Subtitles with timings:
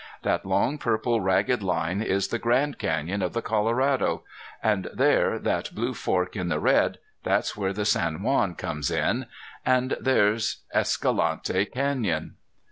[0.23, 4.23] That long purple ragged line is the Grand Canyon of the Colorado.
[4.63, 9.27] And there, that blue fork in the red, that's where the San Juan comes in.
[9.63, 12.33] And there's Escalante Canyon."